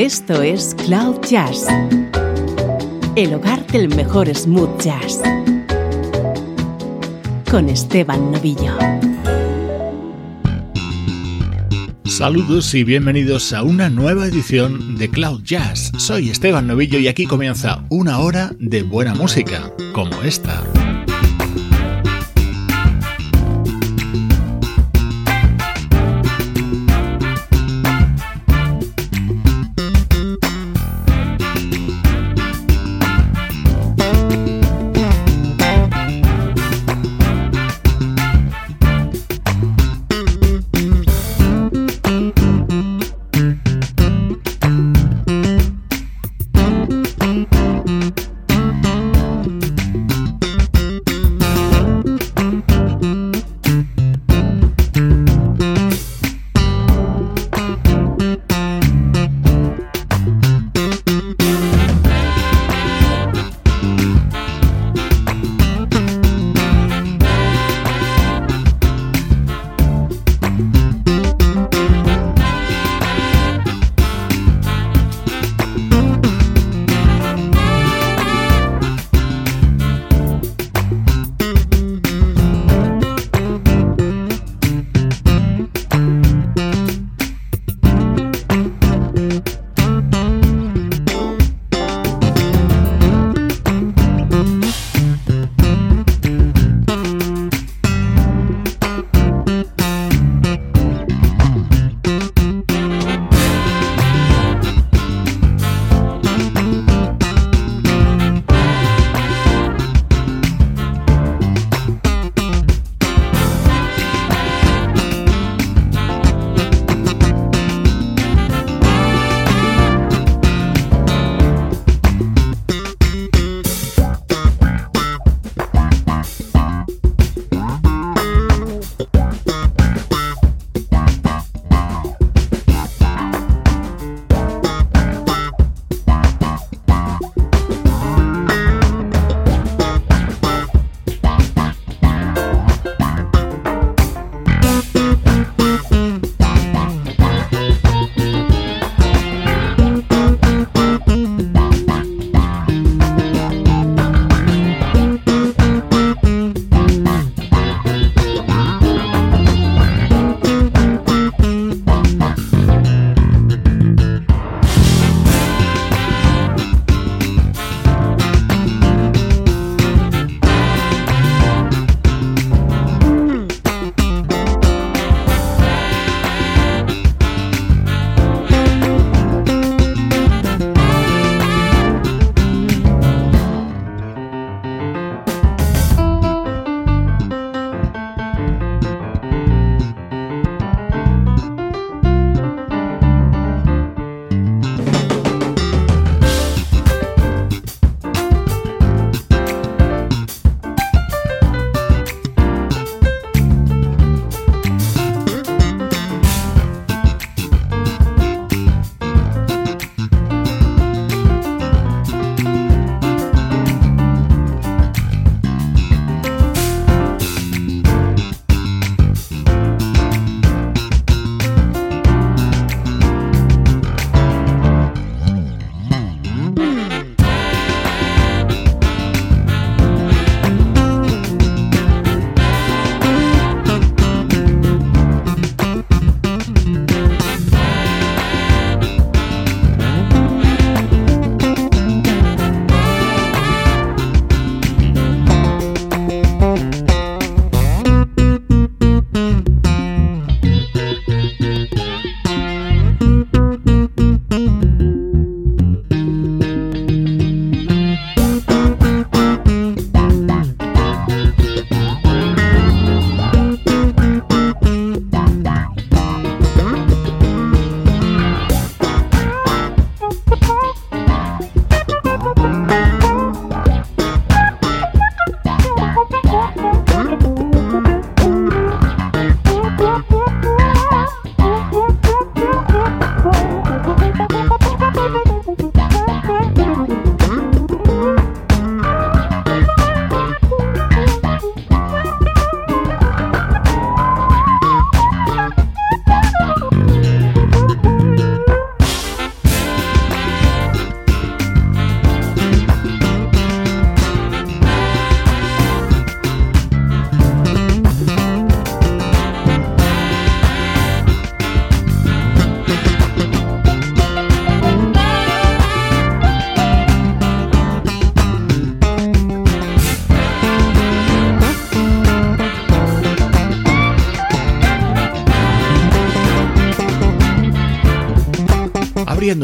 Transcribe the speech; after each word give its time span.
Esto 0.00 0.40
es 0.40 0.74
Cloud 0.86 1.20
Jazz, 1.28 1.66
el 3.16 3.34
hogar 3.34 3.66
del 3.66 3.94
mejor 3.94 4.34
smooth 4.34 4.80
jazz, 4.80 5.20
con 7.50 7.68
Esteban 7.68 8.32
Novillo. 8.32 8.78
Saludos 12.06 12.74
y 12.74 12.82
bienvenidos 12.82 13.52
a 13.52 13.62
una 13.62 13.90
nueva 13.90 14.24
edición 14.24 14.96
de 14.96 15.10
Cloud 15.10 15.42
Jazz. 15.42 15.92
Soy 15.98 16.30
Esteban 16.30 16.66
Novillo 16.66 16.98
y 16.98 17.06
aquí 17.06 17.26
comienza 17.26 17.84
una 17.90 18.20
hora 18.20 18.52
de 18.58 18.82
buena 18.82 19.14
música, 19.14 19.70
como 19.92 20.22
esta. 20.22 20.64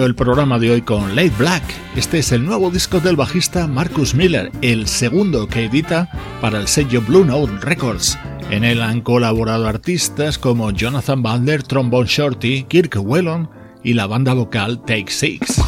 El 0.06 0.14
programa 0.14 0.60
de 0.60 0.70
hoy 0.70 0.82
con 0.82 1.16
Late 1.16 1.32
Black. 1.36 1.64
Este 1.96 2.20
es 2.20 2.30
el 2.30 2.44
nuevo 2.44 2.70
disco 2.70 3.00
del 3.00 3.16
bajista 3.16 3.66
Marcus 3.66 4.14
Miller, 4.14 4.52
el 4.62 4.86
segundo 4.86 5.48
que 5.48 5.64
edita 5.64 6.08
para 6.40 6.60
el 6.60 6.68
sello 6.68 7.02
Blue 7.02 7.24
Note 7.24 7.52
Records. 7.60 8.16
En 8.50 8.62
él 8.62 8.82
han 8.82 9.00
colaborado 9.00 9.66
artistas 9.66 10.38
como 10.38 10.70
Jonathan 10.70 11.22
Butler, 11.22 11.64
Trombone 11.64 12.08
Shorty, 12.08 12.64
Kirk 12.68 12.96
Whelan 13.00 13.50
y 13.82 13.94
la 13.94 14.06
banda 14.06 14.32
vocal 14.32 14.80
Take 14.86 15.10
Six. 15.10 15.60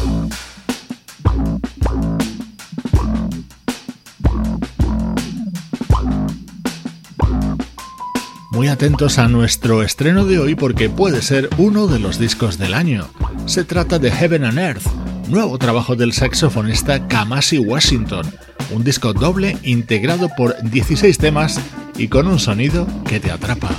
Muy 8.51 8.69
atentos 8.69 9.19
a 9.19 9.27
nuestro 9.27 9.83
estreno 9.83 10.25
de 10.25 10.39
hoy 10.39 10.55
porque 10.55 10.89
puede 10.89 11.21
ser 11.21 11.49
uno 11.57 11.87
de 11.87 11.99
los 11.99 12.19
discos 12.19 12.57
del 12.57 12.73
año. 12.73 13.09
Se 13.49 13.63
trata 13.63 13.97
de 13.97 14.11
Heaven 14.11 14.45
and 14.45 14.59
Earth, 14.59 14.85
nuevo 15.27 15.57
trabajo 15.57 15.95
del 15.95 16.13
saxofonista 16.13 17.07
Kamasi 17.07 17.57
Washington, 17.57 18.23
un 18.69 18.83
disco 18.83 19.11
doble 19.11 19.57
integrado 19.63 20.29
por 20.37 20.55
16 20.61 21.17
temas 21.17 21.59
y 21.97 22.09
con 22.09 22.27
un 22.27 22.37
sonido 22.37 22.85
que 23.07 23.19
te 23.19 23.31
atrapa. 23.31 23.69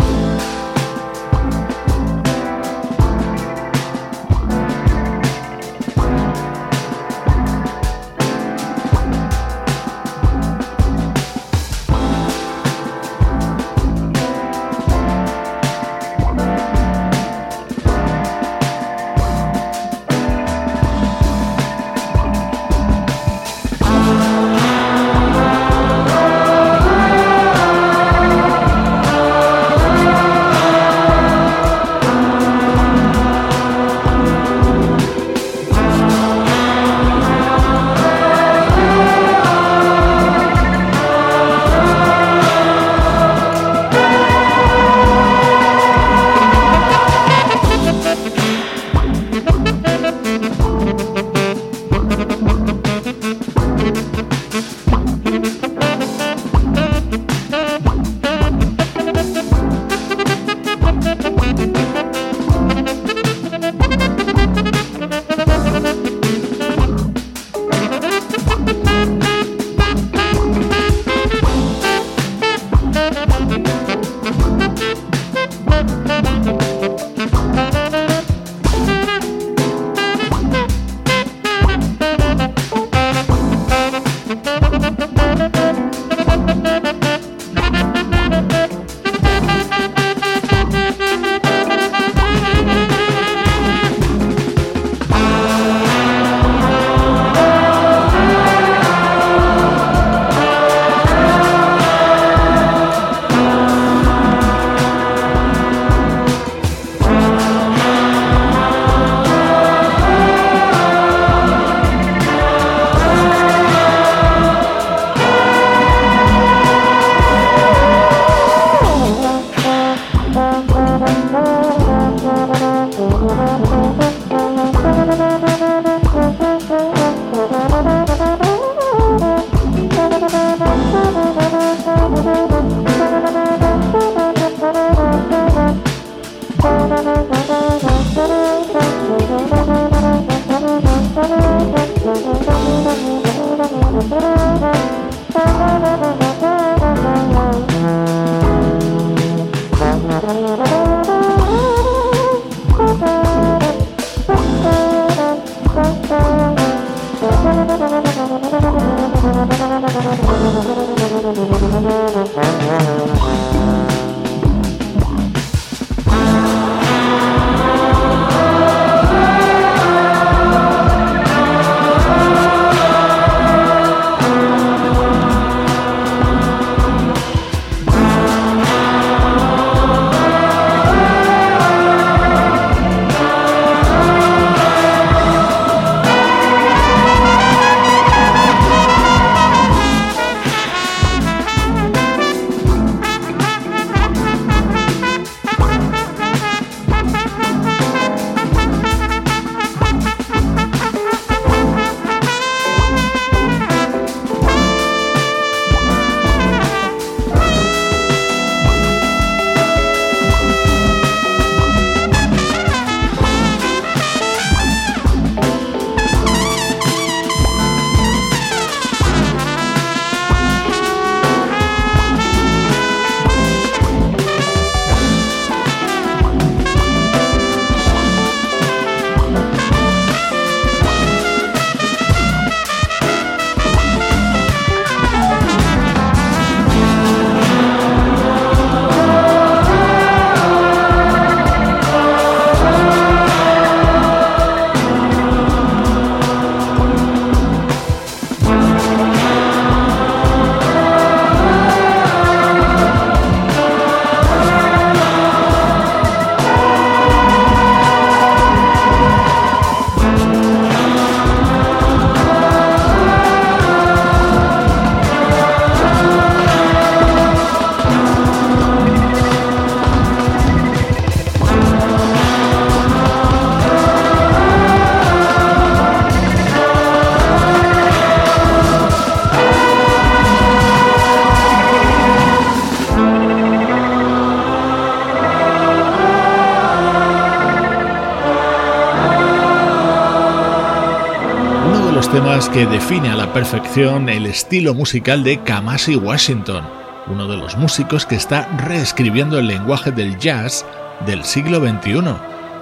Que 292.48 292.64
define 292.64 293.10
a 293.10 293.16
la 293.16 293.32
perfección 293.34 294.08
el 294.08 294.24
estilo 294.24 294.72
musical 294.72 295.22
de 295.22 295.42
Kamasi 295.42 295.96
Washington, 295.96 296.64
uno 297.06 297.28
de 297.28 297.36
los 297.36 297.56
músicos 297.56 298.06
que 298.06 298.14
está 298.14 298.48
reescribiendo 298.56 299.38
el 299.38 299.46
lenguaje 299.46 299.90
del 299.90 300.16
jazz 300.18 300.64
del 301.06 301.24
siglo 301.24 301.60
XXI. 301.60 302.00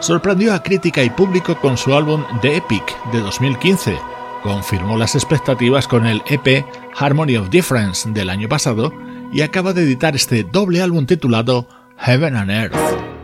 Sorprendió 0.00 0.52
a 0.52 0.62
crítica 0.62 1.04
y 1.04 1.10
público 1.10 1.60
con 1.60 1.76
su 1.76 1.94
álbum 1.94 2.24
The 2.40 2.56
Epic 2.56 3.10
de 3.12 3.20
2015, 3.20 3.96
confirmó 4.42 4.96
las 4.96 5.14
expectativas 5.14 5.86
con 5.86 6.06
el 6.06 6.22
EP 6.26 6.64
Harmony 6.96 7.36
of 7.36 7.50
Difference 7.50 8.10
del 8.10 8.30
año 8.30 8.48
pasado 8.48 8.92
y 9.32 9.42
acaba 9.42 9.72
de 9.74 9.84
editar 9.84 10.16
este 10.16 10.42
doble 10.42 10.82
álbum 10.82 11.06
titulado 11.06 11.68
Heaven 11.98 12.36
and 12.36 12.50
Earth. 12.50 13.17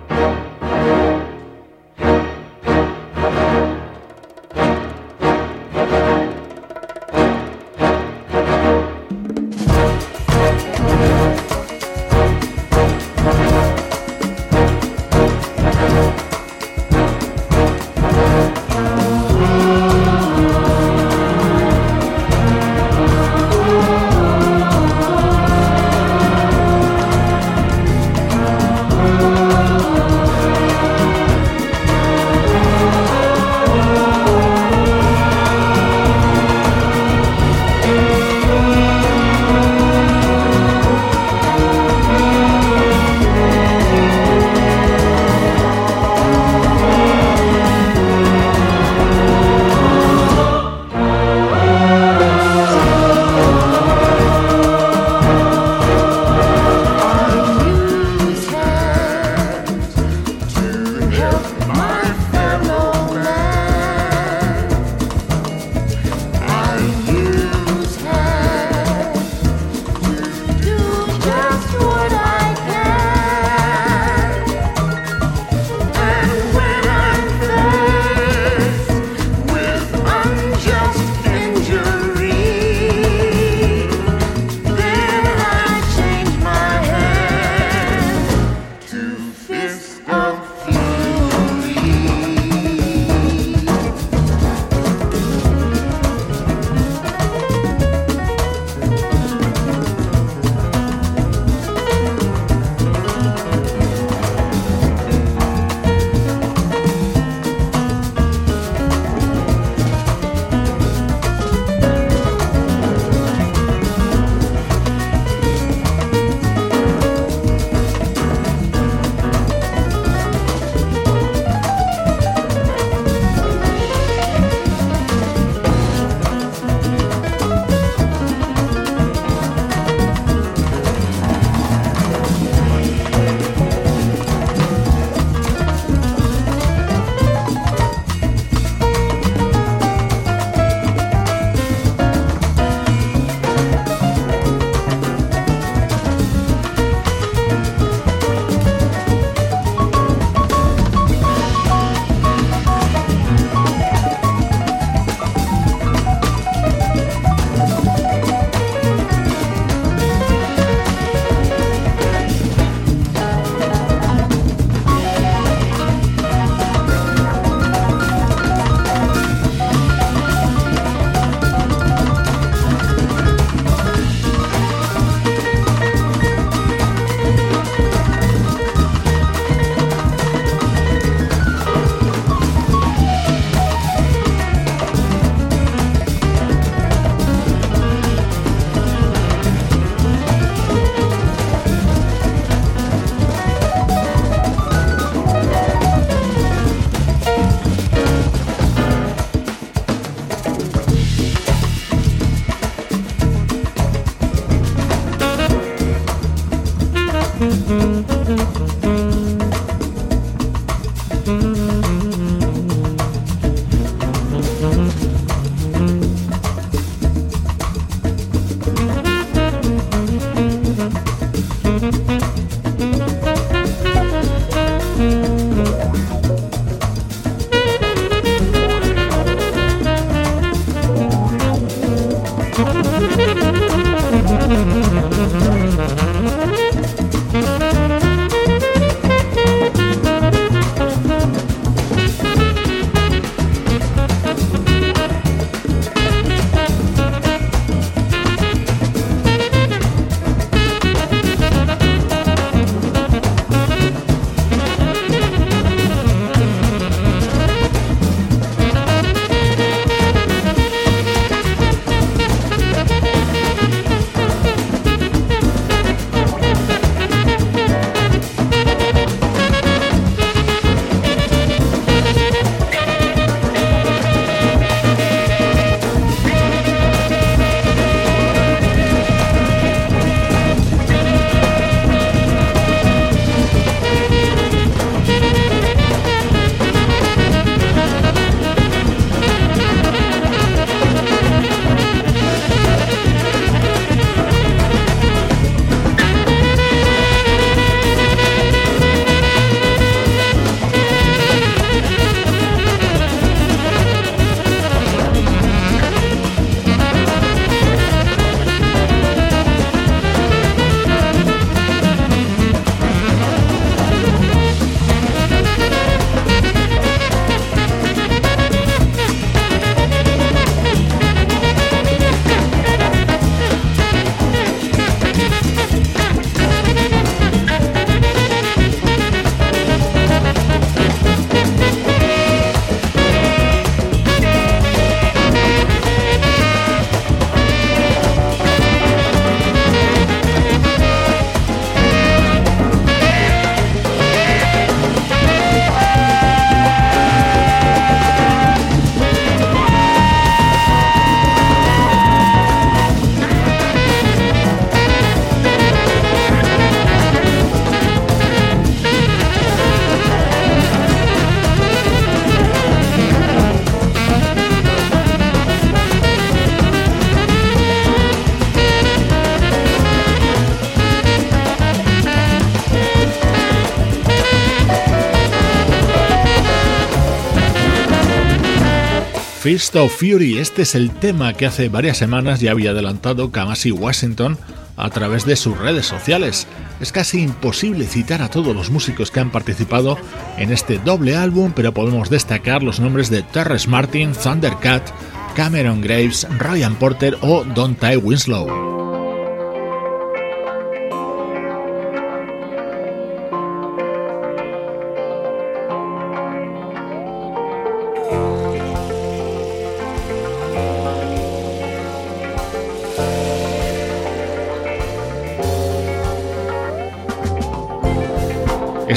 Fist 379.44 379.76
of 379.76 379.92
Fury. 379.94 380.38
Este 380.38 380.62
es 380.62 380.74
el 380.74 380.90
tema 380.90 381.34
que 381.34 381.44
hace 381.44 381.68
varias 381.68 381.98
semanas 381.98 382.40
ya 382.40 382.52
había 382.52 382.70
adelantado 382.70 383.30
Kamasi 383.30 383.72
Washington 383.72 384.38
a 384.78 384.88
través 384.88 385.26
de 385.26 385.36
sus 385.36 385.58
redes 385.58 385.84
sociales. 385.84 386.46
Es 386.80 386.92
casi 386.92 387.20
imposible 387.20 387.84
citar 387.86 388.22
a 388.22 388.30
todos 388.30 388.56
los 388.56 388.70
músicos 388.70 389.10
que 389.10 389.20
han 389.20 389.30
participado 389.30 389.98
en 390.38 390.50
este 390.50 390.78
doble 390.78 391.14
álbum, 391.14 391.52
pero 391.54 391.74
podemos 391.74 392.08
destacar 392.08 392.62
los 392.62 392.80
nombres 392.80 393.10
de 393.10 393.20
Terrence 393.20 393.68
Martin, 393.68 394.12
Thundercat, 394.14 394.88
Cameron 395.36 395.82
Graves, 395.82 396.26
Ryan 396.38 396.76
Porter 396.76 397.18
o 397.20 397.44
Don 397.44 397.74
Ty 397.74 397.96
Winslow. 397.98 398.63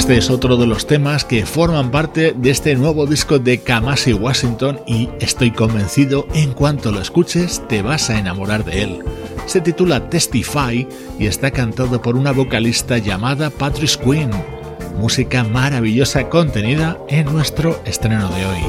Este 0.08 0.20
es 0.20 0.30
otro 0.30 0.56
de 0.56 0.66
los 0.66 0.86
temas 0.86 1.22
que 1.22 1.44
forman 1.44 1.90
parte 1.90 2.32
de 2.34 2.48
este 2.48 2.74
nuevo 2.76 3.04
disco 3.04 3.38
de 3.38 3.58
Kamasi 3.58 4.14
Washington 4.14 4.80
y 4.86 5.10
estoy 5.20 5.50
convencido 5.50 6.26
en 6.32 6.54
cuanto 6.54 6.90
lo 6.92 7.02
escuches 7.02 7.62
te 7.68 7.82
vas 7.82 8.08
a 8.08 8.18
enamorar 8.18 8.64
de 8.64 8.84
él. 8.84 9.04
Se 9.44 9.60
titula 9.60 10.08
Testify 10.08 10.88
y 11.18 11.26
está 11.26 11.50
cantado 11.50 12.00
por 12.00 12.16
una 12.16 12.32
vocalista 12.32 12.96
llamada 12.96 13.50
Patrice 13.50 13.98
Quinn. 13.98 14.30
Música 14.98 15.44
maravillosa 15.44 16.30
contenida 16.30 16.96
en 17.10 17.26
nuestro 17.26 17.78
estreno 17.84 18.30
de 18.30 18.46
hoy. 18.46 18.62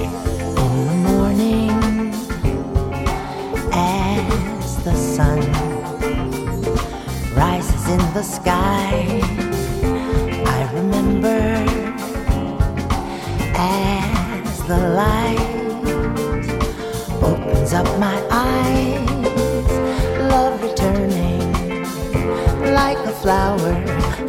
Flower 23.21 23.75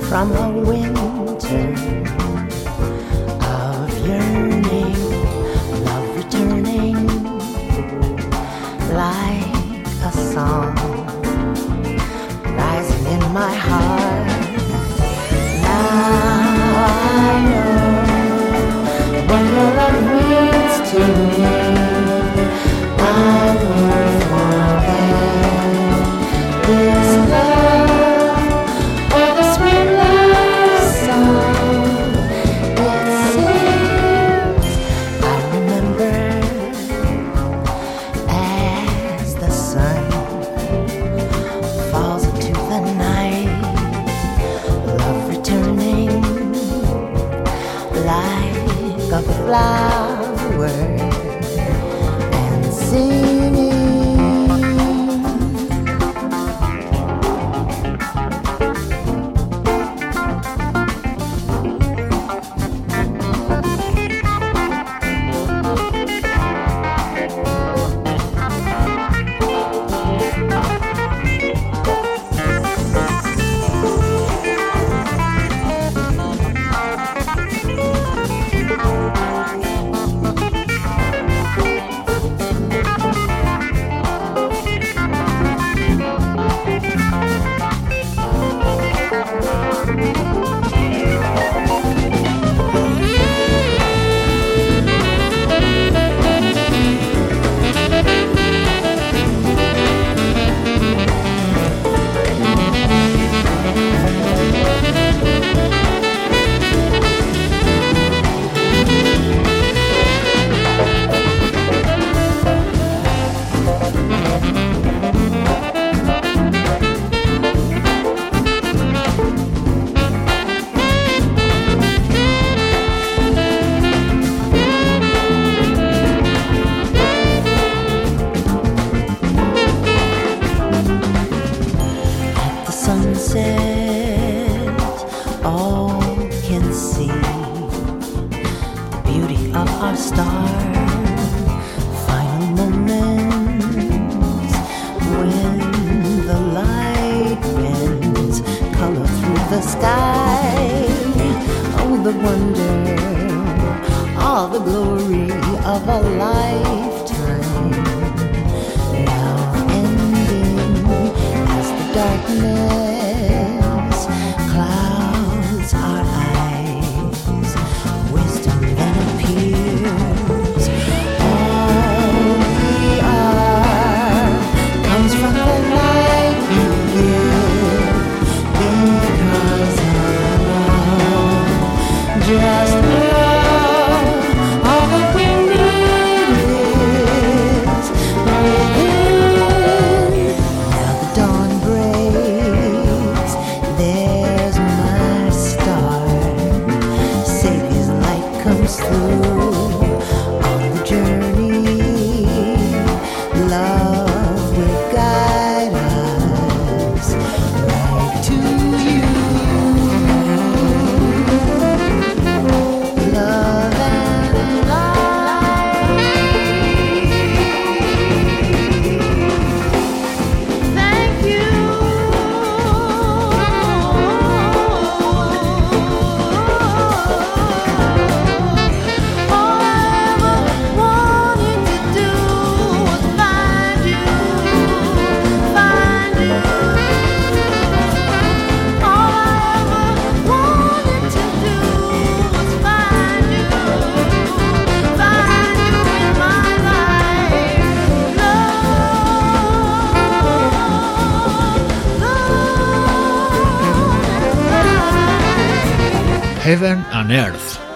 from 0.09 0.33
a 0.33 0.51
winter 0.67 1.90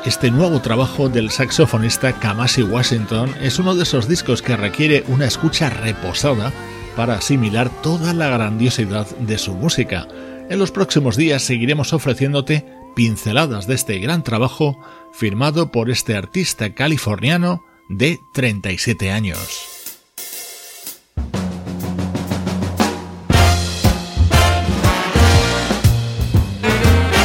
Este 0.05 0.31
nuevo 0.31 0.61
trabajo 0.61 1.09
del 1.09 1.31
saxofonista 1.31 2.13
Kamasi 2.21 2.63
Washington 2.63 3.35
es 3.41 3.59
uno 3.59 3.75
de 3.75 3.85
esos 3.85 4.07
discos 4.07 4.43
que 4.43 4.55
requiere 4.55 5.03
una 5.09 5.25
escucha 5.25 5.71
reposada 5.71 6.53
para 6.95 7.15
asimilar 7.15 7.71
toda 7.83 8.13
la 8.13 8.29
grandiosidad 8.29 9.07
de 9.17 9.39
su 9.39 9.55
música. 9.55 10.07
En 10.51 10.59
los 10.59 10.71
próximos 10.71 11.17
días 11.17 11.43
seguiremos 11.43 11.95
ofreciéndote 11.95 12.67
pinceladas 12.95 13.67
de 13.67 13.77
este 13.77 13.99
gran 13.99 14.23
trabajo 14.23 14.79
firmado 15.15 15.73
por 15.73 15.89
este 15.89 16.15
artista 16.15 16.75
californiano 16.75 17.65
de 17.89 18.21
37 18.35 19.11
años. 19.11 19.39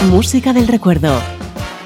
Música 0.10 0.54
del 0.54 0.68
recuerdo, 0.68 1.22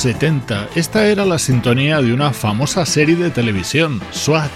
70. 0.00 0.70
Esta 0.76 1.08
era 1.08 1.26
la 1.26 1.38
sintonía 1.38 2.00
de 2.00 2.14
una 2.14 2.32
famosa 2.32 2.86
serie 2.86 3.16
de 3.16 3.28
televisión, 3.28 4.00
SWAT. 4.12 4.50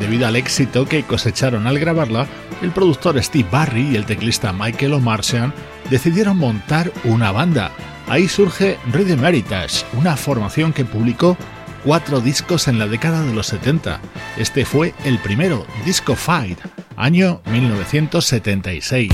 Debido 0.00 0.26
al 0.26 0.34
éxito 0.34 0.84
que 0.84 1.04
cosecharon 1.04 1.68
al 1.68 1.78
grabarla, 1.78 2.26
el 2.60 2.72
productor 2.72 3.22
Steve 3.22 3.48
Barry 3.52 3.92
y 3.92 3.94
el 3.94 4.04
teclista 4.04 4.52
Michael 4.52 4.94
O'Martian 4.94 5.54
decidieron 5.90 6.38
montar 6.38 6.92
una 7.04 7.30
banda. 7.30 7.70
Ahí 8.08 8.26
surge 8.26 8.78
Rhythm 8.92 9.24
Heritage, 9.24 9.84
una 9.92 10.16
formación 10.16 10.72
que 10.72 10.84
publicó 10.84 11.36
cuatro 11.84 12.20
discos 12.20 12.66
en 12.66 12.80
la 12.80 12.88
década 12.88 13.22
de 13.22 13.32
los 13.32 13.46
70. 13.46 14.00
Este 14.38 14.64
fue 14.64 14.92
el 15.04 15.20
primero, 15.20 15.64
Disco 15.84 16.16
Fight, 16.16 16.58
año 16.96 17.40
1976. 17.46 19.12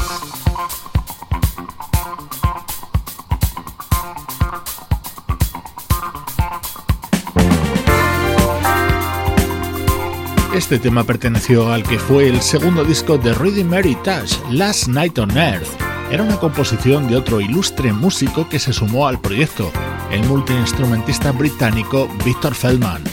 Este 10.66 10.81
tema 10.81 11.05
perteneció 11.05 11.70
al 11.70 11.85
que 11.85 11.96
fue 11.96 12.29
el 12.29 12.40
segundo 12.40 12.83
disco 12.83 13.18
de 13.18 13.33
Rhythm 13.35 13.70
Touch, 14.02 14.33
Last 14.50 14.88
Night 14.88 15.16
on 15.16 15.31
Earth. 15.37 15.68
Era 16.11 16.24
una 16.24 16.40
composición 16.40 17.07
de 17.07 17.14
otro 17.14 17.40
ilustre 17.40 17.92
músico 17.92 18.48
que 18.48 18.59
se 18.59 18.72
sumó 18.72 19.07
al 19.07 19.20
proyecto, 19.20 19.70
el 20.11 20.24
multiinstrumentista 20.24 21.31
británico 21.31 22.09
Victor 22.24 22.52
Feldman. 22.52 23.05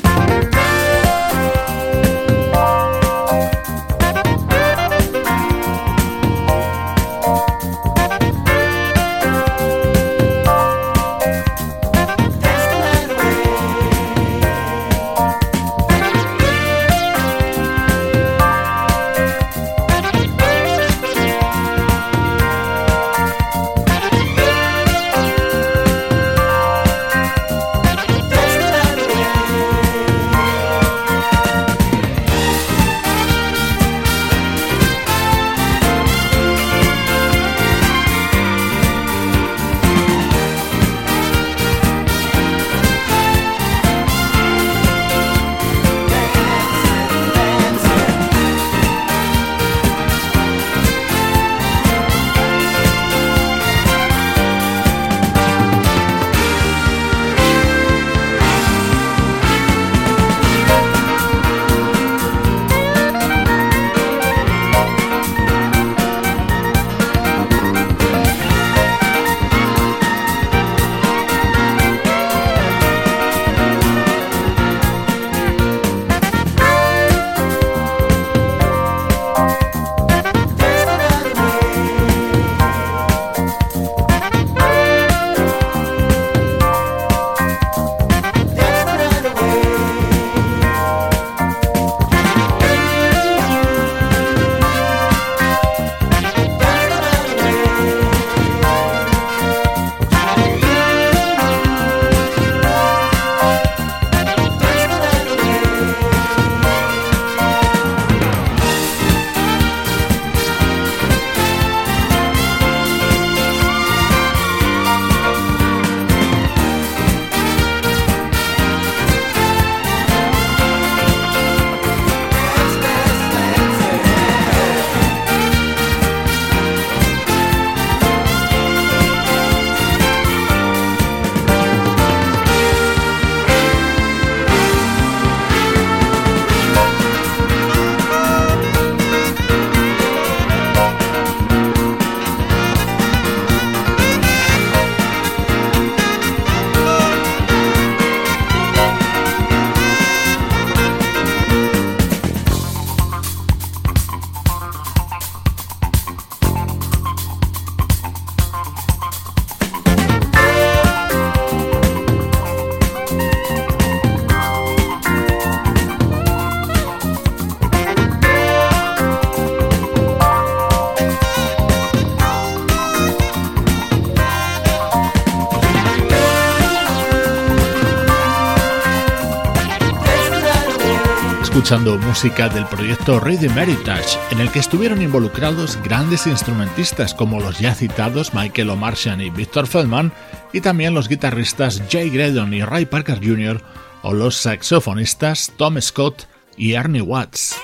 Escuchando 181.73 181.97
música 182.07 182.49
del 182.49 182.67
proyecto 182.67 183.19
Rhythm 183.19 183.57
Heritage, 183.57 184.19
en 184.29 184.41
el 184.41 184.51
que 184.51 184.59
estuvieron 184.59 185.01
involucrados 185.01 185.79
grandes 185.83 186.27
instrumentistas 186.27 187.15
como 187.15 187.39
los 187.39 187.57
ya 187.57 187.73
citados 187.73 188.31
Michael 188.35 188.69
O'Martian 188.69 189.21
y 189.21 189.31
Victor 189.31 189.65
Feldman, 189.65 190.13
y 190.51 190.61
también 190.61 190.93
los 190.93 191.09
guitarristas 191.09 191.81
Jay 191.89 192.11
Graydon 192.11 192.53
y 192.53 192.61
Ray 192.61 192.85
Parker 192.85 193.17
Jr., 193.17 193.59
o 194.03 194.13
los 194.13 194.35
saxofonistas 194.35 195.51
Tom 195.57 195.81
Scott 195.81 196.27
y 196.57 196.73
Ernie 196.73 197.01
Watts. 197.01 197.55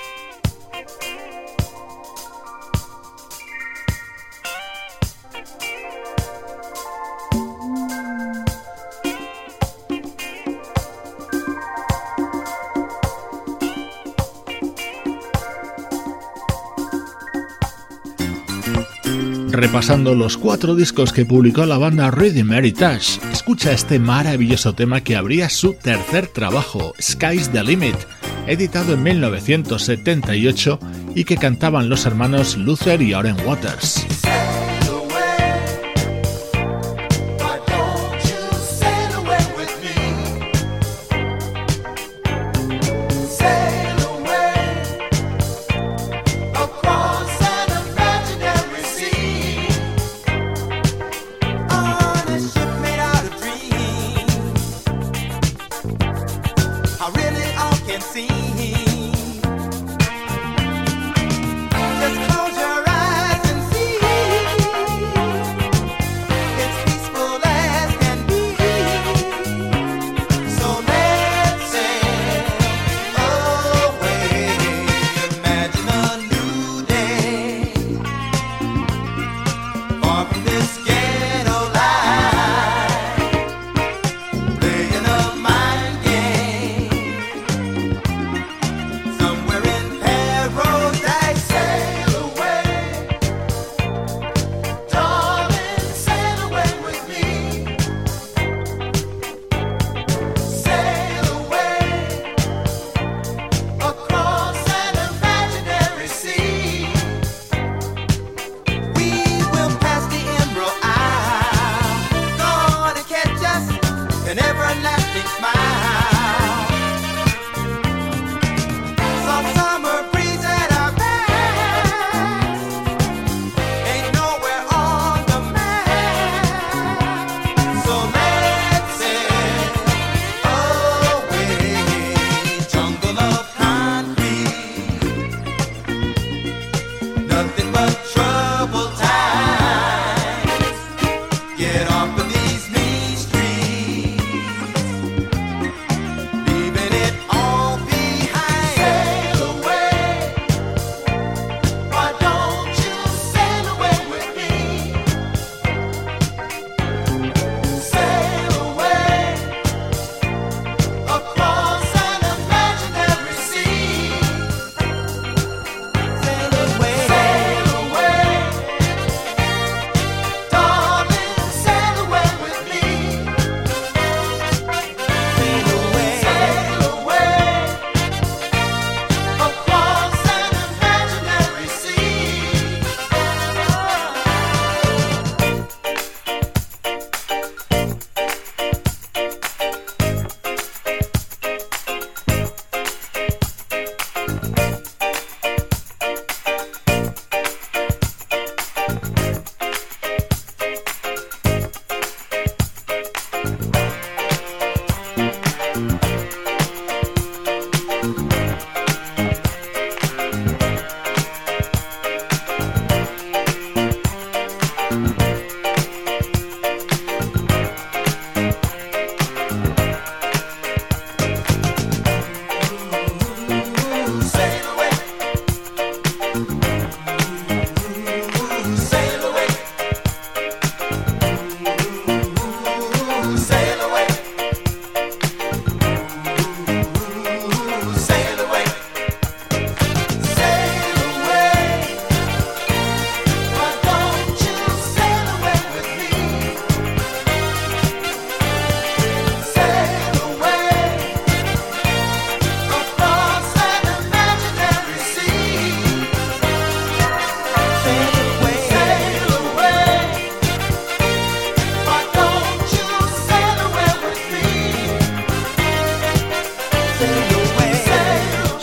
Repasando 19.60 20.16
los 20.16 20.38
cuatro 20.38 20.76
discos 20.76 21.12
que 21.12 21.26
publicó 21.26 21.66
la 21.66 21.78
banda 21.78 22.12
Rhythm 22.12 22.54
Heritage. 22.54 23.20
Escucha 23.32 23.72
este 23.72 24.00
maravilloso 24.00 24.74
tema 24.74 25.02
que 25.02 25.16
abría 25.16 25.50
su 25.50 25.74
tercer 25.74 26.28
trabajo, 26.28 26.94
Sky's 27.02 27.50
the 27.52 27.64
Limit, 27.64 27.96
editado 28.48 28.94
en 28.94 29.04
1978 29.04 30.80
y 31.16 31.26
que 31.26 31.38
cantaban 31.38 31.90
los 31.90 32.06
hermanos 32.06 32.58
Luther 32.58 33.02
y 33.02 33.14
Oren 33.14 33.36
Waters. 33.46 34.19
can 58.00 58.14
see. 58.14 58.89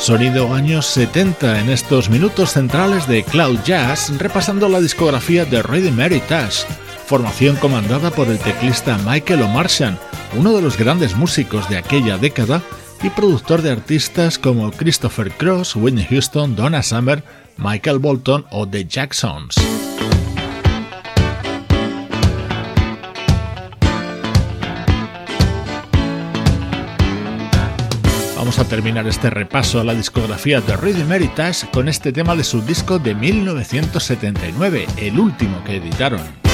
Sonido 0.06 0.54
años 0.54 0.86
70 0.86 1.62
en 1.62 1.68
estos 1.68 2.10
minutos 2.10 2.52
centrales 2.52 3.08
de 3.08 3.24
Cloud 3.24 3.58
Jazz, 3.64 4.16
repasando 4.18 4.68
la 4.68 4.80
discografía 4.80 5.44
de 5.44 5.60
Mary 5.90 6.14
Heritage, 6.14 6.64
formación 7.06 7.56
comandada 7.56 8.12
por 8.12 8.28
el 8.28 8.38
teclista 8.38 8.98
Michael 8.98 9.42
O'Martian, 9.42 9.98
uno 10.36 10.54
de 10.54 10.62
los 10.62 10.78
grandes 10.78 11.16
músicos 11.16 11.68
de 11.68 11.78
aquella 11.78 12.18
década 12.18 12.62
y 13.02 13.10
productor 13.10 13.62
de 13.62 13.72
artistas 13.72 14.38
como 14.38 14.70
Christopher 14.70 15.32
Cross, 15.32 15.74
Whitney 15.74 16.06
Houston, 16.08 16.54
Donna 16.54 16.84
Summer, 16.84 17.24
Michael 17.56 17.98
Bolton 17.98 18.46
o 18.50 18.64
The 18.64 18.84
Jacksons. 18.84 19.56
Vamos 28.56 28.72
a 28.72 28.74
terminar 28.74 29.06
este 29.06 29.28
repaso 29.28 29.80
a 29.80 29.84
la 29.84 29.92
discografía 29.92 30.62
de 30.62 30.78
Rhythm 30.78 31.12
Heritage 31.12 31.68
con 31.70 31.90
este 31.90 32.10
tema 32.10 32.34
de 32.34 32.42
su 32.42 32.62
disco 32.62 32.98
de 32.98 33.14
1979, 33.14 34.86
el 34.96 35.20
último 35.20 35.62
que 35.62 35.76
editaron. 35.76 36.45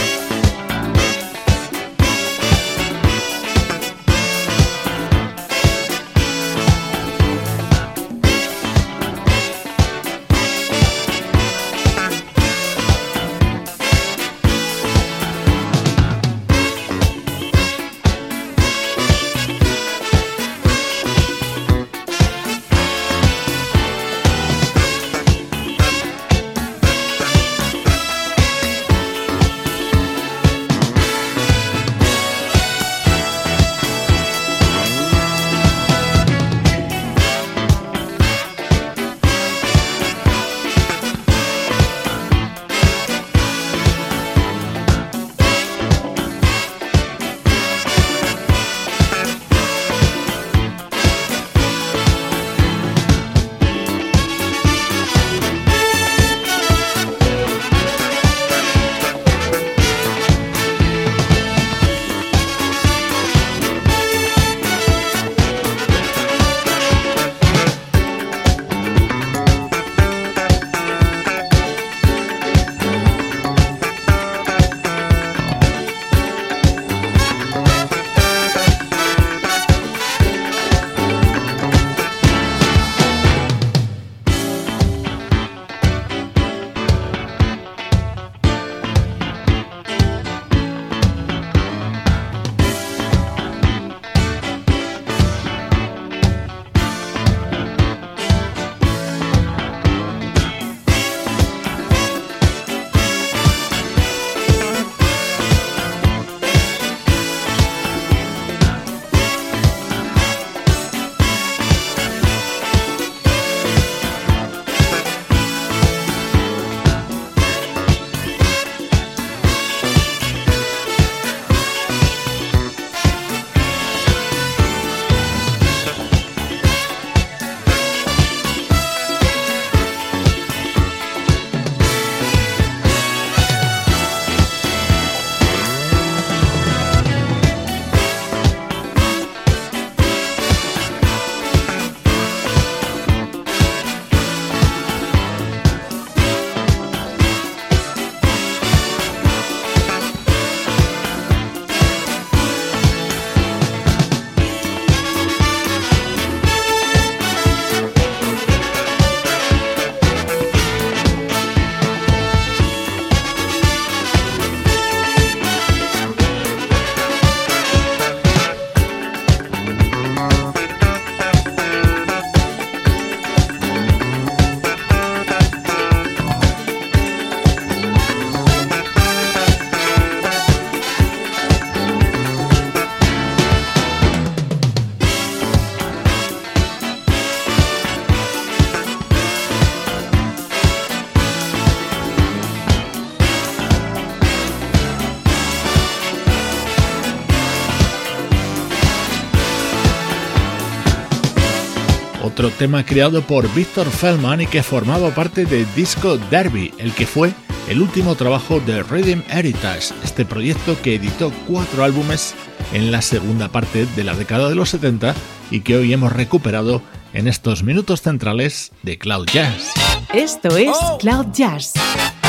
Tema 202.50 202.84
creado 202.84 203.22
por 203.22 203.52
Victor 203.54 203.88
Feldman 203.88 204.40
y 204.40 204.46
que 204.46 204.62
formaba 204.62 205.14
parte 205.14 205.44
de 205.44 205.64
Disco 205.76 206.18
Derby, 206.30 206.72
el 206.78 206.92
que 206.92 207.06
fue 207.06 207.32
el 207.68 207.80
último 207.80 208.14
trabajo 208.16 208.58
de 208.60 208.82
Rhythm 208.82 209.22
Heritage, 209.30 209.94
este 210.02 210.24
proyecto 210.24 210.80
que 210.82 210.96
editó 210.96 211.32
cuatro 211.46 211.84
álbumes 211.84 212.34
en 212.72 212.90
la 212.90 213.02
segunda 213.02 213.48
parte 213.48 213.86
de 213.86 214.04
la 214.04 214.14
década 214.14 214.48
de 214.48 214.54
los 214.54 214.70
70 214.70 215.14
y 215.50 215.60
que 215.60 215.76
hoy 215.76 215.92
hemos 215.92 216.12
recuperado 216.12 216.82
en 217.12 217.28
estos 217.28 217.62
minutos 217.62 218.02
centrales 218.02 218.72
de 218.82 218.98
Cloud 218.98 219.26
Jazz. 219.26 219.72
Esto 220.12 220.56
es 220.56 220.76
Cloud 220.98 221.26
Jazz, 221.32 221.74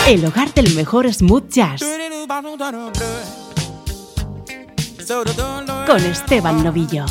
el 0.07 0.26
hogar 0.26 0.53
del 0.53 0.74
mejor 0.76 1.11
smooth 1.11 1.49
jazz. 1.49 1.82
Con 5.88 6.05
Esteban 6.05 6.64
Novillo. 6.64 7.05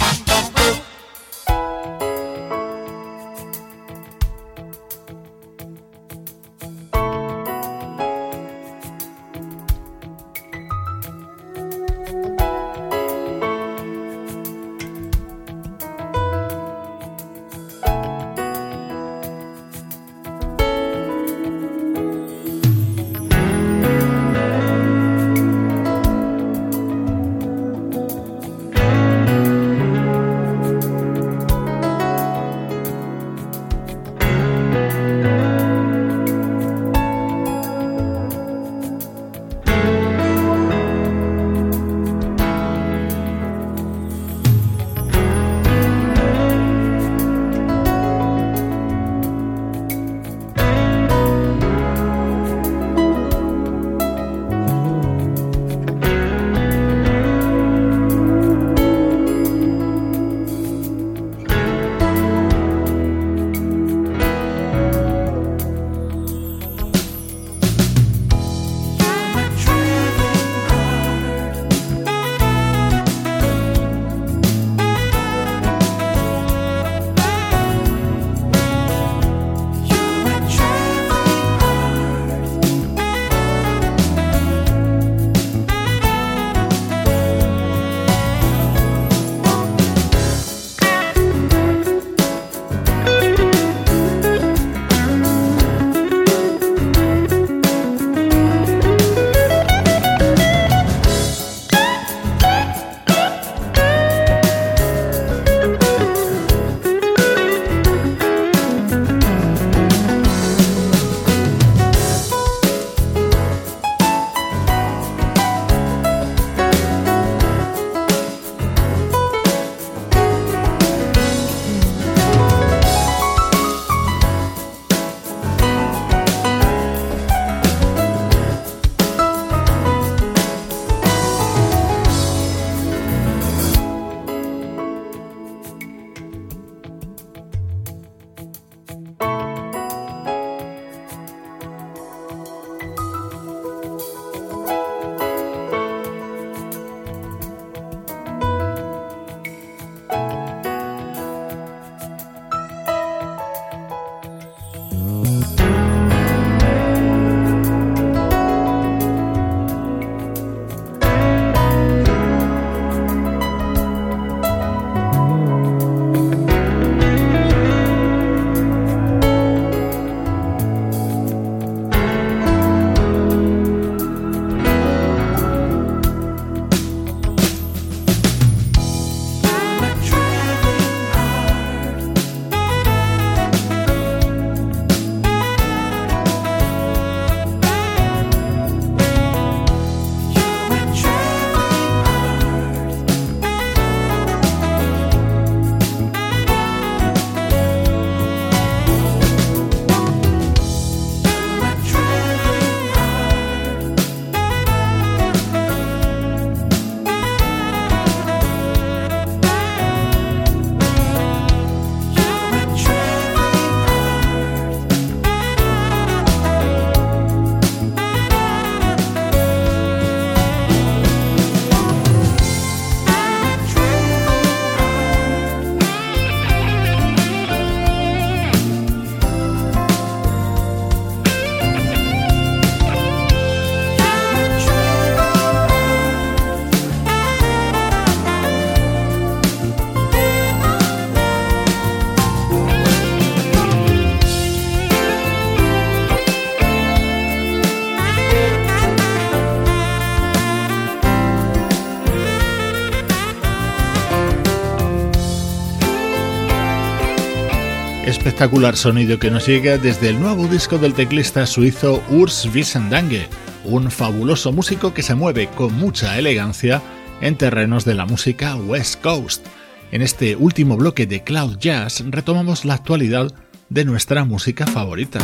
Espectacular 258.43 258.77
sonido 258.77 259.21
que 259.21 259.31
nos 259.31 259.47
llega 259.47 259.79
desde 259.79 260.09
el 260.09 260.19
nuevo 260.19 260.49
disco 260.49 260.77
del 260.77 260.95
teclista 260.95 261.47
suizo 261.47 262.03
Urs 262.11 262.49
Wiesendange, 262.53 263.29
un 263.65 263.89
fabuloso 263.89 264.51
músico 264.51 264.93
que 264.93 265.05
se 265.05 265.15
mueve 265.15 265.47
con 265.47 265.73
mucha 265.75 266.19
elegancia 266.19 266.83
en 267.21 267.37
terrenos 267.37 267.85
de 267.85 267.95
la 267.95 268.05
música 268.05 268.57
West 268.57 269.01
Coast. 269.01 269.47
En 269.93 270.03
este 270.03 270.35
último 270.35 270.77
bloque 270.77 271.07
de 271.07 271.23
Cloud 271.23 271.59
Jazz 271.59 272.03
retomamos 272.09 272.65
la 272.65 272.75
actualidad 272.75 273.33
de 273.69 273.85
nuestra 273.85 274.25
música 274.25 274.67
favorita. 274.67 275.21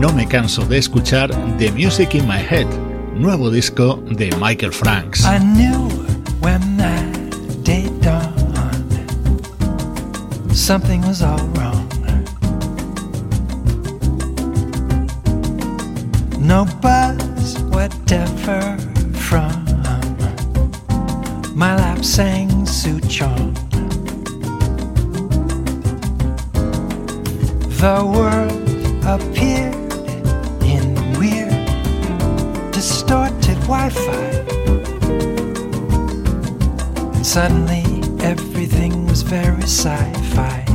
No 0.00 0.14
me 0.14 0.26
canso 0.26 0.64
de 0.64 0.78
escuchar 0.78 1.30
The 1.58 1.72
Music 1.72 2.14
in 2.14 2.26
My 2.26 2.40
Head, 2.40 2.85
nuevo 3.18 3.50
disco 3.50 3.96
de 4.10 4.30
Michael 4.36 4.72
Franks. 4.72 5.24
I 5.24 5.38
knew 5.38 5.88
when 6.40 6.76
that 6.76 7.64
day 7.64 7.88
dawned, 8.00 9.10
something 10.54 11.02
was 11.02 11.22
all 11.22 11.38
wrong. 11.54 11.88
No 16.38 16.64
buzz, 16.80 17.58
whatever 17.70 18.78
from 19.14 19.64
my 21.54 21.74
lap 21.74 22.04
sang 22.04 22.48
Suchong. 22.66 23.54
The 27.80 28.04
world 28.04 28.52
appeared 29.04 29.75
wildfire. 33.68 34.44
And 37.14 37.26
suddenly 37.26 37.84
everything 38.24 39.06
was 39.06 39.22
very 39.22 39.62
sci 39.62 40.12
fi. 40.34 40.65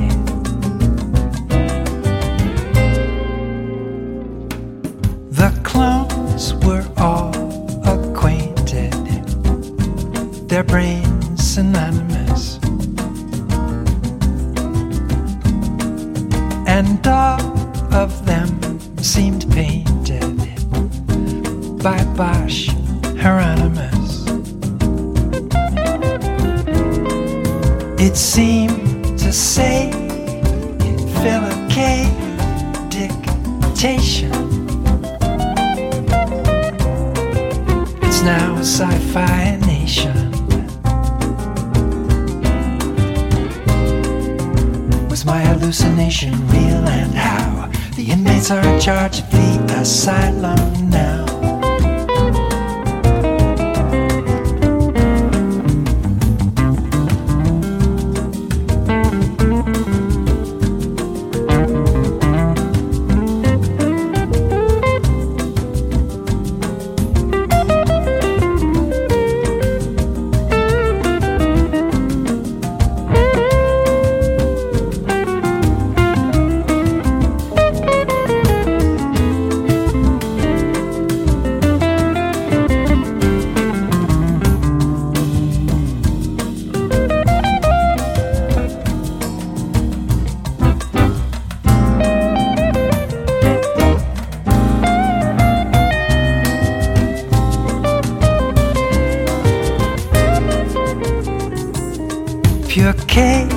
okay, 103.22 103.48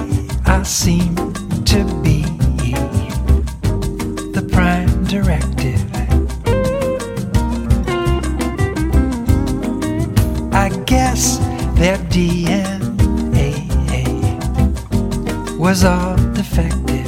I 0.44 0.62
seem 0.62 1.14
to 1.64 1.84
be 2.02 2.22
the 4.32 4.46
prime 4.52 5.04
directive. 5.04 5.80
I 10.52 10.68
guess 10.84 11.38
their 11.78 11.98
DNA 12.12 12.64
was 15.58 15.84
all 15.84 16.16
defective. 16.34 17.03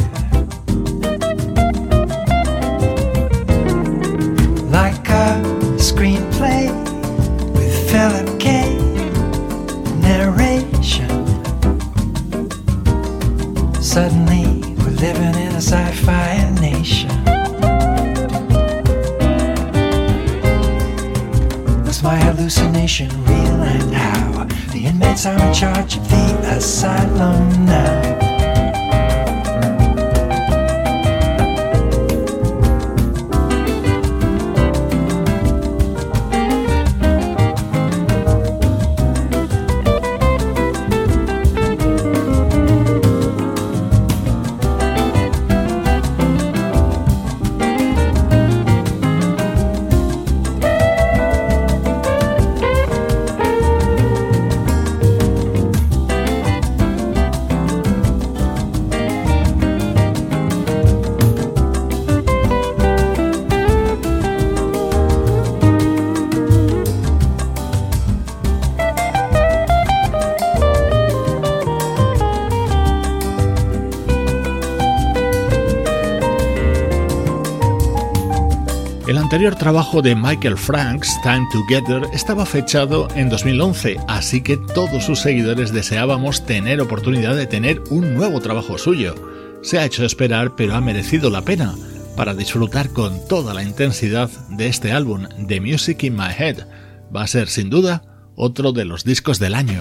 Anterior 79.36 79.54
trabajo 79.54 80.00
de 80.00 80.16
Michael 80.16 80.56
Franks, 80.56 81.20
Time 81.22 81.46
Together, 81.52 82.08
estaba 82.14 82.46
fechado 82.46 83.06
en 83.14 83.28
2011, 83.28 83.98
así 84.08 84.40
que 84.40 84.56
todos 84.56 85.04
sus 85.04 85.20
seguidores 85.20 85.74
deseábamos 85.74 86.46
tener 86.46 86.80
oportunidad 86.80 87.36
de 87.36 87.46
tener 87.46 87.82
un 87.90 88.14
nuevo 88.14 88.40
trabajo 88.40 88.78
suyo. 88.78 89.14
Se 89.62 89.78
ha 89.78 89.84
hecho 89.84 90.06
esperar, 90.06 90.56
pero 90.56 90.74
ha 90.74 90.80
merecido 90.80 91.28
la 91.28 91.42
pena 91.42 91.74
para 92.16 92.32
disfrutar 92.32 92.88
con 92.94 93.28
toda 93.28 93.52
la 93.52 93.62
intensidad 93.62 94.30
de 94.48 94.68
este 94.68 94.92
álbum, 94.92 95.26
The 95.46 95.60
Music 95.60 96.04
in 96.04 96.16
My 96.16 96.30
Head. 96.34 96.66
Va 97.14 97.24
a 97.24 97.26
ser 97.26 97.48
sin 97.48 97.68
duda 97.68 98.04
otro 98.36 98.72
de 98.72 98.86
los 98.86 99.04
discos 99.04 99.38
del 99.38 99.54
año. 99.54 99.80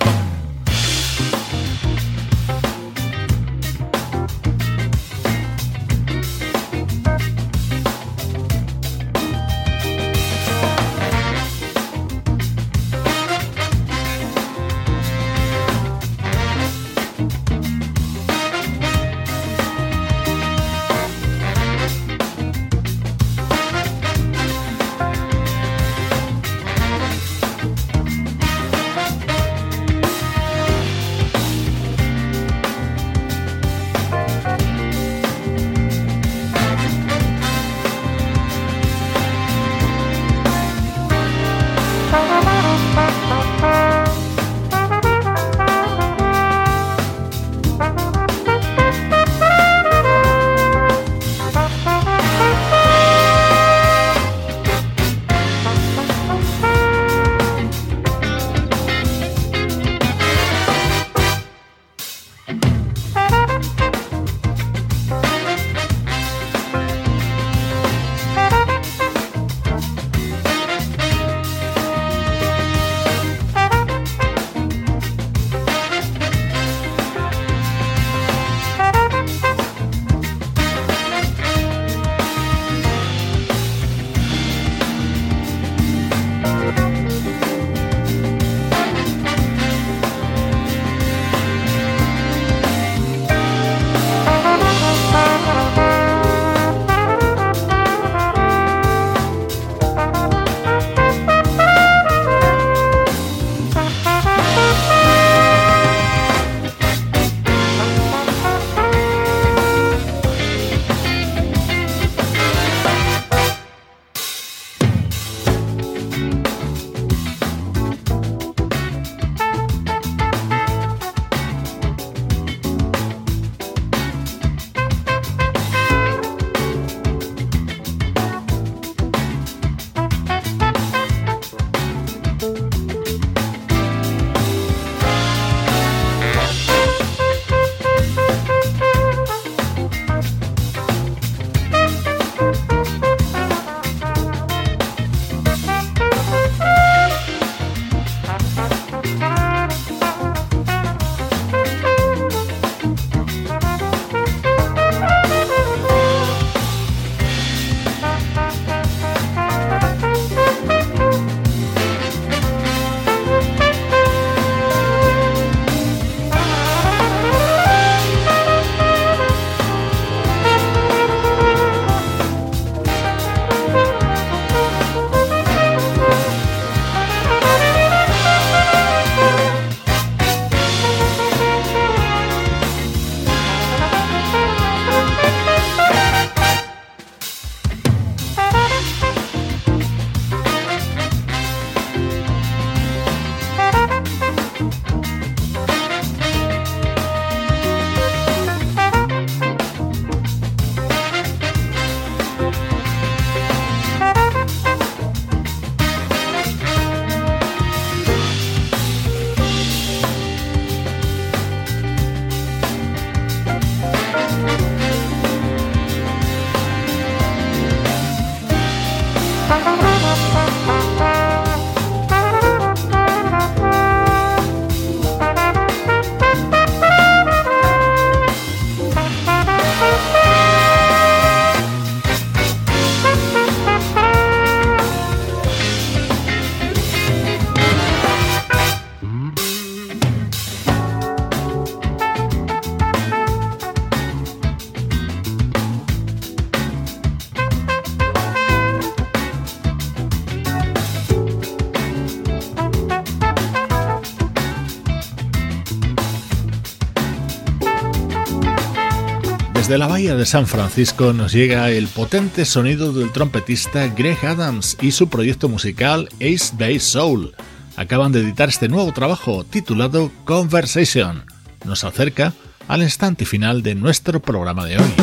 De 260.14 260.26
San 260.28 260.46
Francisco 260.46 261.14
nos 261.14 261.32
llega 261.34 261.72
el 261.72 261.88
potente 261.88 262.46
sonido 262.46 262.94
del 262.94 263.12
trompetista 263.12 263.88
Greg 263.88 264.24
Adams 264.24 264.78
y 264.80 264.92
su 264.92 265.10
proyecto 265.10 265.50
musical 265.50 266.10
Ace 266.18 266.54
Bay 266.54 266.80
Soul. 266.80 267.34
Acaban 267.76 268.12
de 268.12 268.20
editar 268.20 268.48
este 268.48 268.70
nuevo 268.70 268.94
trabajo 268.94 269.44
titulado 269.44 270.12
Conversation. 270.24 271.24
Nos 271.66 271.84
acerca 271.84 272.34
al 272.68 272.84
instante 272.84 273.26
final 273.26 273.64
de 273.64 273.74
nuestro 273.74 274.22
programa 274.22 274.66
de 274.66 274.78
hoy. 274.78 274.94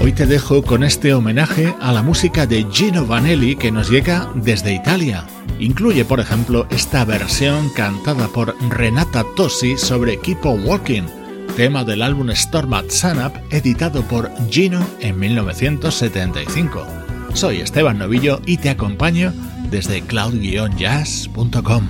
Hoy 0.00 0.12
te 0.12 0.24
dejo 0.24 0.62
con 0.62 0.82
este 0.82 1.12
homenaje 1.12 1.74
a 1.78 1.92
la 1.92 2.02
música 2.02 2.46
de 2.46 2.66
Gino 2.72 3.04
Vanelli 3.04 3.56
que 3.56 3.70
nos 3.70 3.90
llega 3.90 4.30
desde 4.34 4.72
Italia. 4.72 5.26
Incluye, 5.58 6.04
por 6.04 6.20
ejemplo, 6.20 6.66
esta 6.70 7.04
versión 7.04 7.70
cantada 7.70 8.28
por 8.28 8.54
Renata 8.70 9.24
Tosi 9.36 9.76
sobre 9.76 10.18
Keep 10.18 10.44
on 10.44 10.66
Walking, 10.66 11.04
tema 11.56 11.84
del 11.84 12.02
álbum 12.02 12.30
Storm 12.30 12.74
at 12.74 12.90
Sunup 12.90 13.34
editado 13.50 14.02
por 14.02 14.30
Gino 14.50 14.84
en 15.00 15.18
1975. 15.18 16.86
Soy 17.34 17.60
Esteban 17.60 17.98
Novillo 17.98 18.40
y 18.46 18.58
te 18.58 18.70
acompaño 18.70 19.32
desde 19.70 20.02
cloud-jazz.com. 20.02 21.88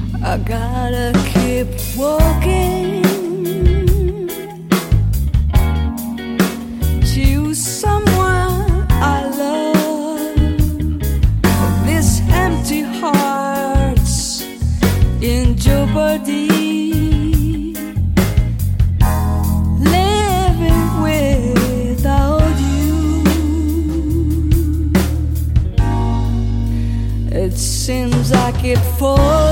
keep 28.65 28.79
falling 28.99 29.44